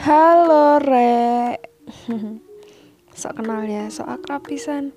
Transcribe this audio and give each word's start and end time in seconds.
Halo 0.00 0.80
Re. 0.80 1.60
Sok 3.20 3.36
kenal 3.36 3.68
ya, 3.68 3.92
sok 3.92 4.08
akrab 4.08 4.48
pisan. 4.48 4.96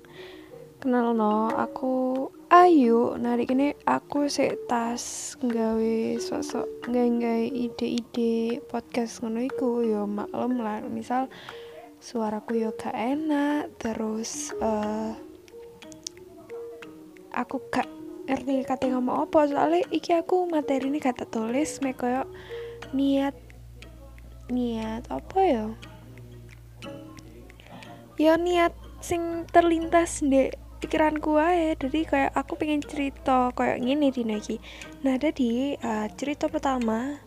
Kenal 0.80 1.12
no, 1.12 1.52
aku 1.52 2.32
Ayu. 2.48 3.12
Nah 3.20 3.36
ini 3.36 3.76
aku 3.84 4.32
sih 4.32 4.56
tas 4.64 5.36
nggawe 5.44 6.16
sosok 6.16 6.88
nggawe 6.88 7.44
ide-ide 7.52 8.64
podcast 8.64 9.20
ngono 9.20 9.44
iku. 9.44 9.84
Yo 9.84 10.08
maklum 10.08 10.64
lah. 10.64 10.80
Misal 10.88 11.28
suaraku 12.00 12.64
yo 12.64 12.72
gak 12.72 12.96
enak 12.96 13.76
terus 13.76 14.56
uh, 14.64 15.12
aku 17.36 17.60
gak 17.68 17.92
ngerti 18.24 18.64
kata 18.64 18.88
ngomong 18.88 19.28
apa. 19.28 19.52
Soalnya 19.52 19.84
iki 19.92 20.16
aku 20.16 20.48
materi 20.48 20.88
ini 20.88 20.96
kata 20.96 21.28
tulis 21.28 21.84
me 21.84 21.92
koyo 21.92 22.24
niat 22.96 23.43
niat 24.52 25.08
apa 25.08 25.38
ya? 25.44 25.66
Ya 28.18 28.34
niat 28.38 28.72
sing 29.04 29.44
terlintas 29.50 30.24
di 30.24 30.48
pikiranku 30.80 31.40
aja 31.40 31.76
jadi 31.80 32.00
kayak 32.04 32.32
aku 32.36 32.60
pengen 32.60 32.84
cerita 32.84 33.48
kayak 33.56 33.80
gini 33.80 34.12
di 34.12 34.20
lagi 34.20 34.60
nah 35.00 35.16
jadi 35.16 35.80
uh, 35.80 36.12
cerita 36.12 36.44
pertama 36.44 37.24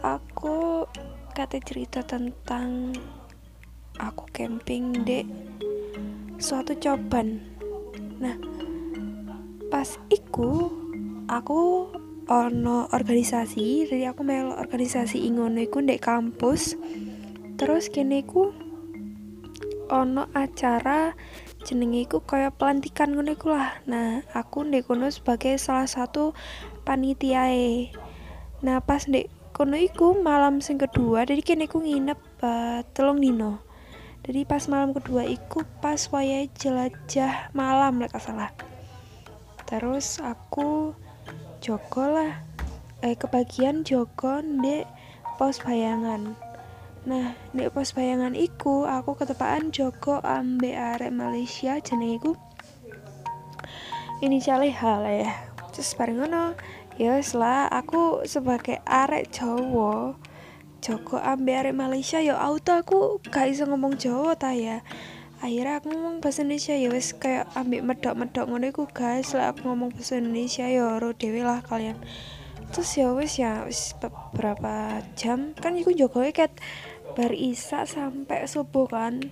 aku 0.00 0.88
kata 1.36 1.60
cerita 1.60 2.00
tentang 2.00 2.96
aku 4.00 4.24
camping 4.32 5.04
di 5.04 5.24
suatu 6.36 6.76
coban. 6.76 7.40
Nah 8.20 8.36
pas 9.72 9.96
iku 10.12 10.72
aku 11.28 11.90
ono 12.26 12.90
organisasi 12.90 13.86
jadi 13.86 14.10
aku 14.10 14.26
melo 14.26 14.58
organisasi 14.58 15.22
ingono 15.22 15.62
iku 15.62 15.78
ndek 15.78 16.02
kampus. 16.02 16.74
Terus 17.54 17.86
kene 17.88 18.26
iku 18.26 18.50
ono 19.86 20.26
acara 20.34 21.14
jenenge 21.62 22.02
iku 22.10 22.18
kaya 22.26 22.50
pelantikan 22.50 23.14
ngono 23.14 23.38
iku 23.38 23.54
lah. 23.54 23.78
Nah 23.86 24.26
aku 24.34 24.66
ndek 24.66 24.90
kono 24.90 25.06
sebagai 25.06 25.54
salah 25.56 25.86
satu 25.86 26.34
panitiae. 26.82 27.94
Nah 28.66 28.82
pas 28.82 29.06
ndek 29.06 29.30
kono 29.54 29.78
iku 29.78 30.18
malam 30.18 30.58
sing 30.58 30.82
kedua 30.82 31.22
jadi 31.22 31.40
kene 31.46 31.70
iku 31.70 31.78
nginep 31.78 32.20
uh, 32.42 32.82
telung 32.90 33.22
dino. 33.22 33.62
Jadi 34.26 34.42
pas 34.42 34.66
malam 34.66 34.90
kedua 34.90 35.22
iku 35.22 35.62
pas 35.78 36.10
wayai 36.10 36.50
jelajah 36.58 37.54
malam 37.54 38.02
lek 38.02 38.10
salah. 38.18 38.50
Terus 39.70 40.18
aku 40.18 40.98
Joko 41.60 42.08
lah. 42.08 42.42
Eh 43.04 43.16
kebagian 43.16 43.84
Joko 43.84 44.40
di 44.40 44.84
pos 45.36 45.60
bayangan. 45.60 46.36
Nah 47.06 47.36
di 47.52 47.68
pos 47.70 47.92
bayangan 47.92 48.32
iku 48.34 48.88
aku 48.88 49.16
ketepaan 49.16 49.70
Joko 49.70 50.20
ambe 50.24 50.76
arek 50.76 51.12
Malaysia 51.12 51.78
jenenge 51.80 52.16
iku. 52.18 52.32
Inisialnya 54.24 54.72
hal 54.80 55.02
ya. 55.04 55.30
Terus 55.72 55.92
bareng 55.96 56.24
ngono 56.24 56.56
ya 56.96 57.20
setelah 57.20 57.68
aku 57.68 58.24
sebagai 58.24 58.80
arek 58.88 59.28
Jawa 59.28 60.16
Joko 60.80 61.20
ambe 61.20 61.52
arek 61.52 61.76
Malaysia 61.76 62.20
ya 62.24 62.40
auto 62.40 62.72
aku 62.72 63.20
gak 63.28 63.52
iso 63.52 63.68
ngomong 63.68 64.00
Jawa 64.00 64.32
ta 64.36 64.56
ya 64.56 64.80
akhirnya 65.46 65.78
aku 65.78 65.94
ngomong 65.94 66.18
bahasa 66.18 66.42
Indonesia 66.42 66.74
ya 66.74 66.90
wes 66.90 67.14
kayak 67.14 67.46
ambil 67.54 67.80
medok-medok 67.86 68.44
ngono 68.50 68.66
iku 68.66 68.84
guys. 68.90 69.30
Lah 69.30 69.54
aku 69.54 69.70
ngomong 69.70 69.94
bahasa 69.94 70.18
Indonesia 70.18 70.66
ya 70.66 70.98
ro 70.98 71.14
dewi 71.14 71.46
lah 71.46 71.62
kalian. 71.62 71.94
Terus 72.74 72.90
ya 72.98 73.14
wes 73.14 73.38
ya 73.38 73.62
wes 73.62 73.94
beberapa 74.02 74.98
jam? 75.14 75.54
Kan 75.54 75.78
iku 75.78 75.94
Jokowi 75.94 76.34
ket 76.34 76.50
bar 77.14 77.30
isa 77.30 77.86
sampai 77.86 78.50
subuh 78.50 78.90
kan. 78.90 79.22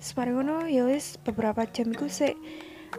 Semarang 0.00 0.40
ngono 0.40 0.56
ya 0.72 0.88
wes 0.88 1.20
beberapa 1.20 1.68
jam 1.68 1.92
iku 1.92 2.08
sih 2.08 2.32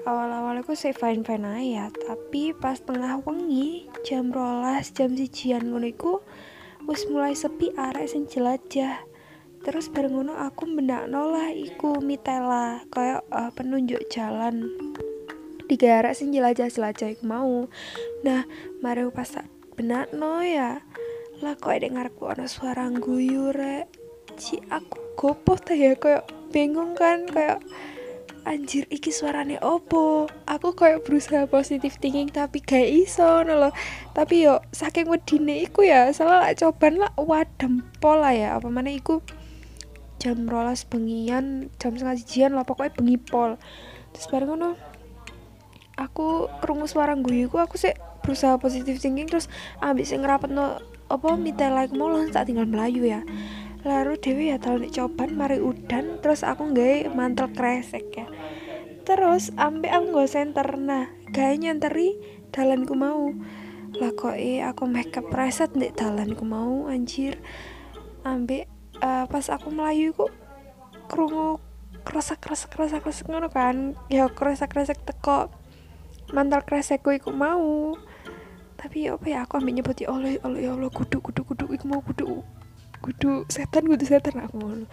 awal-awal 0.06 0.62
aku 0.62 0.74
sih 0.74 0.90
fine 0.90 1.22
fine 1.22 1.46
aja 1.46 1.94
tapi 1.94 2.50
pas 2.58 2.81
tengah 2.81 3.22
wengi 3.22 3.85
jam 4.02 4.34
rolas 4.34 4.90
jam 4.90 5.14
sijian 5.14 5.70
ngono 5.70 5.85
iku 5.85 6.25
wes 6.90 7.06
mulai 7.08 7.38
sepi 7.38 7.72
arek 7.78 8.09
sing 8.09 8.25
jelajah 8.25 9.06
terus 9.63 9.88
bareng 9.88 10.19
ngono 10.19 10.35
aku 10.35 10.68
mendakno 10.68 11.31
lah 11.31 11.50
iku 11.56 12.03
mitela 12.03 12.84
kayak 12.91 13.24
uh, 13.31 13.47
penunjuk 13.56 14.03
jalan. 14.12 14.68
Di 15.63 15.79
garak 15.79 16.19
sing 16.19 16.35
jelajah-jelajah 16.35 17.16
iku 17.16 17.24
mau. 17.24 17.72
Nah 18.28 18.44
mari 18.84 19.07
pas 19.09 19.40
benakno 19.79 20.44
ya 20.44 20.84
lah 21.40 21.56
kok 21.59 21.75
ada 21.75 21.88
ngarepku 21.88 22.28
ono 22.28 22.46
suara 22.46 22.91
guyu 22.91 23.56
rek. 23.56 23.88
Ci 24.35 24.59
aku 24.68 25.00
gopoh 25.16 25.56
ta 25.56 25.72
ya 25.72 25.96
kayak 25.96 26.28
bingung 26.52 26.94
kan 27.00 27.23
kayak 27.31 27.63
anjir 28.44 28.84
iki 28.91 29.16
suarane 29.16 29.56
opo? 29.63 30.28
Aku 30.44 30.75
kayak 30.75 31.07
berusaha 31.07 31.47
positif 31.47 31.96
thinking 32.03 32.28
tapi 32.28 32.59
gak 32.59 32.84
iso 32.84 33.47
no 33.47 33.72
tapi 34.12 34.44
yo 34.44 34.59
saking 34.75 35.07
wedine 35.07 35.63
iku 35.63 35.88
ya 35.88 36.12
salah 36.12 36.44
lah 36.44 36.52
coban 36.52 37.00
lah 37.00 37.16
wadem 37.16 37.79
pola 38.03 38.35
ya. 38.35 38.59
Apa 38.59 38.68
mana 38.68 38.91
iku 38.91 39.23
jam 40.23 40.47
rolas 40.47 40.88
bengian 40.88 41.67
jam 41.75 42.00
setengah 42.00 42.16
jian 42.23 42.51
lah 42.56 42.63
pokoknya 42.63 42.95
bengi 42.95 43.19
pol. 43.19 43.59
Terus 44.16 44.31
bareng 44.31 44.56
ngono 44.56 44.79
aku 46.00 46.47
kerungu 46.63 46.88
suara 46.88 47.11
guyuku 47.19 47.59
aku 47.59 47.75
sih 47.75 47.91
berusaha 48.23 48.56
positif 48.56 49.03
thinking 49.03 49.28
terus 49.28 49.51
abis 49.84 50.16
ngerapet 50.16 50.47
no 50.56 50.79
apa 51.11 51.35
mitela 51.35 51.84
like 51.84 51.91
mau 51.91 52.07
tak 52.31 52.47
tinggal 52.47 52.63
melayu 52.63 53.03
ya. 53.03 53.19
Lalu 53.84 54.16
dewi 54.16 54.56
ya 54.56 54.63
tahu 54.63 54.88
nih 54.88 54.95
coban 54.95 55.35
mari 55.35 55.59
udan 55.59 56.23
terus 56.23 56.47
aku 56.47 56.72
nggak 56.72 57.11
mantel 57.11 57.51
kresek 57.51 58.07
ya. 58.16 58.31
Terus 59.03 59.51
ambil 59.59 59.91
aku 59.91 60.05
nggak 60.16 60.31
center 60.31 60.67
nah 60.79 61.11
gaya 61.35 61.59
nyanteri 61.59 62.16
dalanku 62.55 62.95
mau. 62.95 63.35
Lah 64.00 64.16
kok 64.16 64.40
eh 64.40 64.63
aku 64.63 64.88
makeup 64.88 65.28
nih 65.75 65.91
dalanku 65.91 66.47
mau 66.47 66.88
anjir. 66.88 67.44
Ambil 68.23 68.72
uh, 69.03 69.25
pas 69.28 69.46
aku 69.52 69.68
melayu 69.68 70.16
kok 70.16 70.31
kerungu 71.12 71.59
kresek 72.08 72.40
kresek 72.40 72.72
kresek 72.72 73.03
kresek 73.03 73.28
ngono 73.28 73.52
kan. 73.52 74.00
Ya 74.08 74.31
kresek 74.31 74.72
kresek 74.72 75.03
teko 75.03 75.52
mantal 76.31 76.64
kresekku 76.64 77.12
iku 77.12 77.36
mau. 77.36 78.00
Tapi 78.80 79.08
apa 79.08 79.25
ya 79.28 79.44
aku 79.47 79.59
ambil 79.59 79.80
nyebut 79.80 79.96
ya 80.00 80.12
Allah 80.12 80.31
ya 80.36 80.40
Allah 80.44 80.59
ya 80.59 80.72
Allah 80.75 80.91
kudu 80.91 81.19
kudu 81.24 81.41
kudu 81.47 81.72
iku 81.72 81.86
mau 81.88 82.03
kudu 82.03 82.44
kudu 83.03 83.47
setan 83.52 83.88
kudu 83.88 84.03
setan 84.08 84.40
aku 84.44 84.56
ngono. 84.59 84.88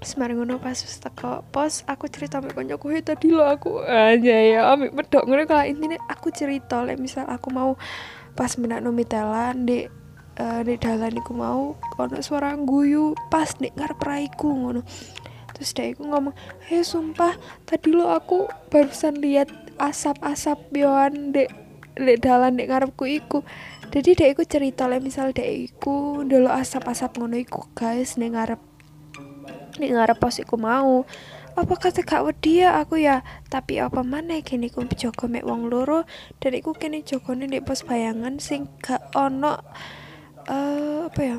Semarang 0.00 0.40
ngono 0.40 0.56
pas 0.56 0.80
teko 0.80 1.44
pos 1.52 1.84
aku 1.84 2.08
cerita 2.08 2.40
sama 2.40 2.56
koncoku 2.56 2.88
hey, 2.88 3.04
tadi 3.04 3.28
lo 3.28 3.44
aku 3.44 3.84
aja 3.84 4.36
ya 4.40 4.72
ambil 4.72 4.88
medok 4.96 5.28
ngono. 5.28 5.44
Kalau 5.44 5.64
intinya 5.68 6.00
aku 6.08 6.32
cerita 6.32 6.80
lah 6.80 6.96
misal 6.96 7.28
aku 7.28 7.52
mau 7.52 7.76
pas 8.32 8.56
menak 8.56 8.80
nomitelan 8.80 9.68
di 9.68 9.84
uh, 10.40 10.60
di 10.64 10.80
dalan 10.80 11.12
iku 11.12 11.36
mau 11.36 11.76
ono 12.00 12.18
suara 12.24 12.56
guyu 12.56 13.12
pas 13.28 13.52
nek 13.60 13.76
ngarep 13.76 14.00
raiku 14.00 14.48
ngono. 14.48 14.80
Terus 15.52 15.76
dia 15.76 15.92
iku 15.92 16.08
ngomong 16.08 16.32
hei 16.72 16.80
sumpah 16.80 17.36
tadi 17.68 17.92
lo 17.92 18.08
aku 18.08 18.48
barusan 18.72 19.20
lihat 19.20 19.52
asap-asap 19.76 20.56
bioan 20.72 21.36
dek 21.36 21.52
dek 22.00 22.18
dalan 22.24 22.56
dek 22.56 22.72
ngarepku 22.72 23.04
iku. 23.04 23.44
Jadi 23.92 24.16
dek 24.16 24.28
iku 24.38 24.42
cerita 24.48 24.88
lah 24.88 25.02
misal 25.02 25.36
dek 25.36 25.46
iku 25.46 26.24
dulu 26.24 26.48
asap-asap 26.48 27.20
ngono 27.20 27.36
iku 27.36 27.68
guys 27.76 28.16
nek 28.16 28.32
ngarep 28.32 28.60
nek 29.76 29.90
ngarep 29.92 30.16
pos 30.16 30.40
iku 30.40 30.56
mau 30.56 31.04
apa 31.58 31.74
kata 31.76 32.06
kak 32.06 32.24
wedi 32.24 32.64
ya 32.64 32.80
aku 32.80 32.96
ya? 33.02 33.20
Tapi 33.52 33.82
apa 33.82 34.00
mana 34.00 34.40
kini 34.40 34.72
ku 34.72 34.86
jogo 34.96 35.28
mek 35.28 35.44
wong 35.44 35.68
loro 35.68 36.08
dan 36.40 36.56
iku 36.56 36.72
kini 36.72 37.04
jogone 37.04 37.44
nek 37.44 37.68
pos 37.68 37.84
bayangan 37.84 38.40
sing 38.40 38.70
gak 38.80 39.02
ono 39.12 39.60
uh, 40.50 41.06
apa 41.06 41.20
ya? 41.22 41.38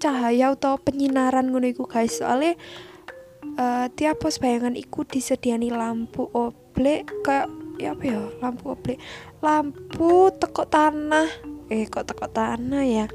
Cahaya 0.00 0.52
atau 0.52 0.76
penyinaran 0.76 1.48
ngono 1.48 1.66
iku 1.68 1.88
guys. 1.88 2.20
Soalnya 2.20 2.54
uh, 3.56 3.88
tiap 3.96 4.20
pos 4.20 4.36
bayangan 4.36 4.76
iku 4.76 5.08
disediani 5.08 5.72
lampu 5.72 6.28
oblek 6.36 7.08
kayak 7.24 7.48
ya 7.80 7.96
apa 7.96 8.04
ya? 8.04 8.20
Lampu 8.44 8.64
oblek. 8.76 8.98
Lampu 9.40 10.28
teko 10.36 10.68
tanah. 10.68 11.28
Eh 11.72 11.88
kok 11.88 12.04
teko 12.04 12.28
tanah 12.28 12.84
ya? 12.84 13.06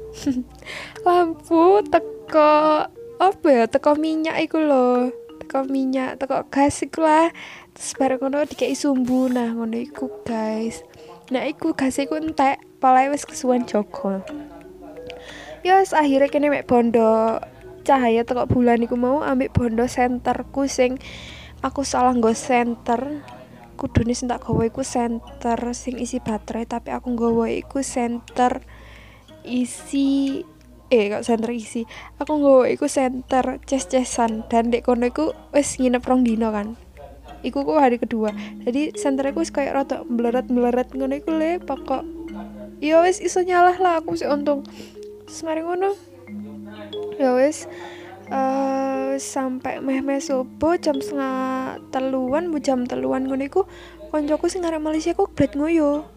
Lampu 1.06 1.86
teko 1.86 2.86
apa 3.22 3.46
ya? 3.46 3.64
Teko 3.70 3.94
minyak 3.94 4.42
iku 4.42 4.58
loh 4.58 5.26
teko 5.46 5.62
minyak 5.70 6.18
teko 6.18 6.42
gas 6.50 6.82
iku 6.82 7.06
lah. 7.06 7.30
Terus 7.70 7.94
bareng 7.94 8.18
ngono 8.18 8.42
dikai 8.50 8.74
sumbu. 8.74 9.30
Nah 9.30 9.54
ngono 9.54 9.78
iku 9.78 10.10
guys. 10.26 10.82
Nah 11.30 11.46
iku 11.46 11.70
gas 11.78 12.02
iku 12.02 12.18
entek 12.18 12.58
palai 12.82 13.06
wis 13.10 13.22
kesuwen 13.22 13.62
yes, 15.66 15.90
akhirnya 15.90 16.30
kene 16.30 16.46
mek 16.54 16.70
bondo 16.70 17.42
cahaya 17.82 18.22
teko 18.22 18.46
bulan 18.46 18.82
iku 18.82 18.94
mau 18.94 19.22
ambek 19.26 19.50
bondo 19.50 19.86
senterku 19.90 20.70
sing 20.70 20.98
aku 21.62 21.82
salah 21.82 22.14
nggo 22.14 22.34
center 22.34 23.22
kudune 23.74 24.14
sing 24.14 24.30
tak 24.30 24.42
gawe 24.46 24.62
iku 24.66 24.86
center 24.86 25.58
sing 25.74 25.98
isi 25.98 26.22
baterai 26.22 26.66
tapi 26.66 26.94
aku 26.94 27.14
nggawa 27.14 27.50
iku 27.50 27.82
center 27.82 28.62
isi 29.46 30.42
eh 30.86 31.10
kok 31.10 31.26
center 31.26 31.50
isi? 31.50 31.82
Aku 32.22 32.38
nggawa 32.38 32.70
iku 32.70 32.86
center 32.86 33.58
ces-cesan 33.66 34.46
dan 34.46 34.70
dek 34.70 34.86
kono 34.86 35.10
iku 35.10 35.34
wis 35.50 35.78
nginep 35.82 36.02
rong 36.02 36.22
dino 36.22 36.54
kan. 36.54 36.78
Iku 37.42 37.66
kok 37.66 37.78
hari 37.82 37.98
kedua. 37.98 38.30
Jadi 38.62 38.94
center 38.94 39.30
iku 39.30 39.42
wis 39.42 39.50
kayak 39.50 39.74
rada 39.74 40.06
meleret-meleret 40.06 40.94
ngono 40.94 41.14
iku 41.18 41.34
le 41.34 41.58
pokok. 41.58 42.02
Ya 42.78 43.02
wis 43.02 43.18
iso 43.18 43.42
nyalah 43.42 43.76
lah 43.82 43.98
aku 43.98 44.14
sih 44.14 44.30
untung 44.30 44.62
semari 45.36 45.60
ngono. 45.60 45.92
Ya 47.20 47.36
wis 47.36 47.68
uh, 48.32 49.20
sampai 49.20 49.84
meh-meh 49.84 50.18
subuh 50.18 50.80
jam 50.80 50.98
setengah 50.98 51.76
teluan 51.92 52.48
bu 52.48 52.58
jam 52.58 52.88
teluan 52.88 53.28
ngono 53.28 53.44
iku 53.44 53.68
koncoku 54.08 54.48
sing 54.48 54.64
arek 54.64 54.80
Malaysia 54.80 55.12
kok 55.12 55.36
bret 55.36 55.52
ngoyo. 55.52 56.08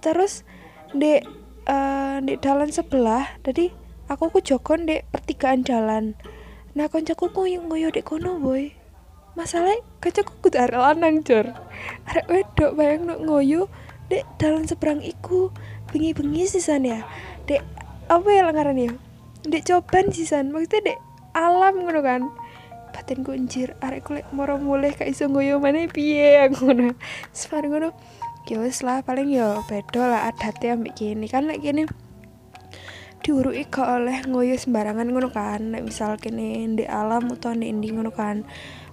Terus 0.00 0.48
dek 0.96 1.28
uh, 1.68 2.18
di 2.24 2.34
dalan 2.40 2.72
sebelah 2.72 3.38
jadi 3.44 3.70
aku 4.08 4.32
ku 4.32 4.40
jokon 4.40 4.88
di 4.88 5.00
pertigaan 5.08 5.64
jalan 5.64 6.16
nah 6.72 6.88
koncoku 6.88 7.28
ku 7.36 7.44
ngoyo 7.44 7.92
dek 7.92 8.08
kono 8.08 8.40
boy. 8.40 8.72
Masalah 9.32 9.76
koncoku 10.00 10.32
kudu 10.44 10.60
arek 10.60 10.80
lanang 10.80 11.24
jor. 11.24 11.52
Arek 12.08 12.26
wedok 12.28 12.72
bayang 12.76 13.08
no 13.08 13.16
ngoyo 13.20 13.68
dek 14.12 14.28
dalan 14.36 14.68
seberang 14.68 15.00
iku 15.00 15.48
bengi-bengi 15.88 16.44
sisan 16.44 16.84
ya. 16.84 17.04
Dek 17.48 17.64
apa 18.12 18.28
ya 18.28 18.44
lengaran 18.44 18.76
ya? 18.76 18.92
Dek 19.48 19.64
coban 19.72 20.12
sisan. 20.12 20.52
Maksudnya 20.52 20.92
dek 20.92 20.98
alam 21.32 21.80
ngono 21.80 22.00
kan? 22.04 22.22
Batin 22.92 23.24
kunjir 23.24 23.72
arek 23.80 24.04
kulek 24.04 24.28
moro 24.36 24.60
mulai 24.60 24.92
kayak 24.92 25.16
iso 25.16 25.24
ngoyo 25.32 25.56
mana 25.56 25.88
piye 25.88 26.44
aku 26.44 26.68
ngono. 26.68 26.92
Sekarang 27.32 27.72
ngono 27.72 27.88
ya 28.44 28.60
lah 28.60 29.00
paling 29.00 29.32
ya 29.32 29.64
beda 29.64 30.02
lah 30.12 30.28
adatnya 30.28 30.76
ambek 30.76 30.98
kini 30.98 31.30
kan 31.30 31.48
lek 31.48 31.62
like, 31.62 31.72
kini 31.72 31.82
diurui 33.22 33.64
gak 33.70 33.86
oleh 33.86 34.18
ngoyo 34.28 34.60
sembarangan 34.60 35.08
ngono 35.08 35.32
kan? 35.32 35.72
Nek 35.72 35.88
misal 35.88 36.20
kene 36.20 36.68
di 36.76 36.84
alam 36.84 37.32
atau 37.32 37.56
di 37.56 37.72
indi 37.72 37.96
ngono 37.96 38.12
kan? 38.12 38.44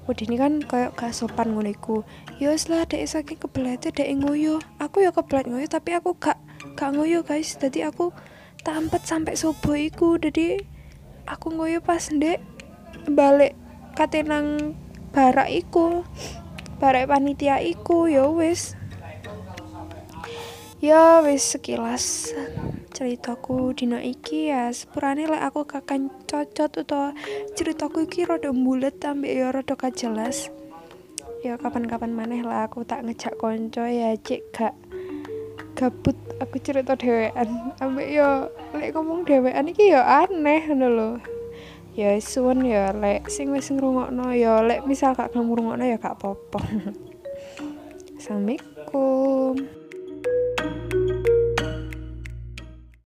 Udah 0.08 0.26
ini 0.26 0.40
kan 0.40 0.64
kayak 0.64 0.96
gak 0.96 1.12
sopan 1.12 1.52
ngono 1.52 1.68
iku. 1.68 2.08
Ya 2.40 2.56
lah 2.56 2.88
dek 2.88 3.04
saking 3.04 3.36
kebelet 3.36 3.84
dek 3.84 4.08
ngoyo 4.16 4.64
aku 4.80 5.04
ya 5.04 5.12
kebelet 5.12 5.44
ngoyo 5.52 5.68
tapi 5.68 5.92
aku 5.92 6.16
gak 6.16 6.40
gak 6.80 6.96
ngoyo 6.96 7.20
guys. 7.28 7.60
Jadi 7.60 7.84
aku 7.84 8.16
tampet 8.62 9.04
sampai 9.08 9.36
subuh 9.36 9.76
iku. 9.76 10.20
Jadi 10.20 10.60
aku 11.26 11.56
ngoyo 11.56 11.80
pas 11.80 12.12
dek 12.12 12.42
balik 13.10 13.56
katenang 13.96 14.76
barak 15.16 15.50
iku 15.50 16.04
barak 16.78 17.10
panitia 17.10 17.60
iku. 17.64 18.08
Ya 18.08 18.28
wis. 18.28 18.76
Ya 20.80 21.20
wis 21.24 21.44
sekilas 21.44 22.32
ceritaku 22.96 23.76
dina 23.76 24.00
iki 24.00 24.52
ya. 24.52 24.72
Sepurane 24.72 25.28
lek 25.28 25.44
aku 25.44 25.68
kakan 25.68 26.08
cocot 26.26 26.72
atau 26.84 27.12
ceritaku 27.56 28.08
iki 28.08 28.24
rada 28.24 28.52
bulet 28.52 28.96
ambek 29.04 29.34
ya 29.36 29.52
rada 29.52 29.76
jelas 29.92 30.52
ya 31.40 31.56
kapan-kapan 31.56 32.12
maneh 32.12 32.44
lah 32.44 32.68
aku 32.68 32.84
tak 32.84 33.08
ngejak 33.08 33.32
konco 33.40 33.88
ya 33.88 34.12
cek 34.20 34.52
gak 34.52 34.76
gabut 35.80 36.18
aku 36.44 36.60
cerita 36.60 36.92
dewean 37.00 37.72
ambek 37.80 38.08
ya 38.12 38.52
lek 38.76 38.92
ngomong 38.92 39.24
dewean 39.24 39.72
iki 39.72 39.96
ya 39.96 40.04
aneh 40.28 40.68
ngono 40.68 40.88
lho. 40.92 41.10
Ya 41.96 42.20
suwun 42.20 42.68
ya 42.68 42.92
lek 42.92 43.32
sing 43.32 43.56
wis 43.56 43.72
ngrungokno 43.72 44.36
ya 44.36 44.60
lek 44.60 44.84
misal 44.84 45.16
gak 45.16 45.32
ngrungokno 45.32 45.88
ya 45.88 45.96
gak 45.96 46.20
apa-apa. 46.20 46.60
Assalamualaikum 48.20 49.79